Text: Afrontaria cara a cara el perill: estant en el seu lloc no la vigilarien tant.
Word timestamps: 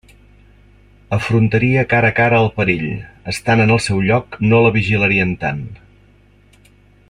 Afrontaria 1.17 1.83
cara 1.91 2.09
a 2.13 2.15
cara 2.21 2.39
el 2.45 2.49
perill: 2.55 2.89
estant 3.35 3.63
en 3.67 3.75
el 3.77 3.83
seu 3.89 4.03
lloc 4.09 4.39
no 4.47 4.63
la 4.67 4.73
vigilarien 4.79 5.37
tant. 5.45 5.65